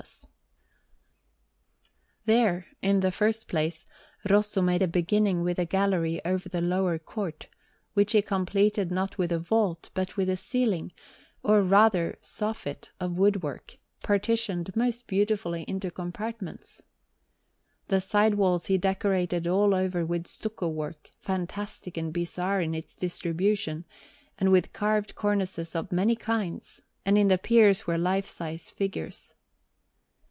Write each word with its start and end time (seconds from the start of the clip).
Città 0.01 0.05
da 2.27 2.33
Castello: 2.33 2.51
Duomo_) 2.51 2.53
Alinari] 2.53 2.61
There, 2.61 2.67
in 2.83 2.99
the 3.01 3.11
first 3.11 3.47
place, 3.47 3.85
Rosso 4.29 4.61
made 4.61 4.81
a 4.83 4.87
beginning 4.87 5.41
with 5.43 5.57
a 5.59 5.65
gallery 5.65 6.21
over 6.23 6.47
the 6.49 6.61
lower 6.61 6.97
court, 6.99 7.47
which 7.95 8.11
he 8.13 8.21
completed 8.21 8.89
not 8.91 9.17
with 9.17 9.31
a 9.31 9.37
vault, 9.39 9.89
but 9.95 10.15
with 10.17 10.29
a 10.29 10.37
ceiling, 10.37 10.91
or 11.43 11.61
rather, 11.63 12.17
soffit, 12.21 12.91
of 12.99 13.17
woodwork, 13.19 13.77
partitioned 14.03 14.75
most 14.75 15.07
beautifully 15.07 15.63
into 15.67 15.89
compartments. 15.91 16.81
The 17.89 17.99
side 18.01 18.35
walls 18.35 18.67
he 18.67 18.77
decorated 18.77 19.45
all 19.47 19.73
over 19.75 20.03
with 20.05 20.25
stucco 20.27 20.67
work, 20.69 21.09
fantastic 21.21 21.95
and 21.97 22.13
bizarre 22.13 22.61
in 22.61 22.73
its 22.75 22.95
distribution, 22.95 23.85
and 24.39 24.51
with 24.51 24.73
carved 24.73 25.13
cornices 25.15 25.75
of 25.75 25.91
many 25.91 26.15
kinds; 26.15 26.81
and 27.05 27.17
on 27.19 27.27
the 27.29 27.37
piers 27.39 27.85
were 27.87 27.97
lifesize 27.97 28.69
figures. 28.71 29.33